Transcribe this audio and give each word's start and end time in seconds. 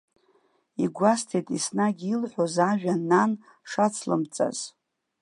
Игәасҭеит 0.83 1.47
еснагь 1.55 2.03
илҳәоз 2.13 2.55
ажәа 2.69 2.93
нан 3.09 3.31
шацлымҵаз. 3.69 4.57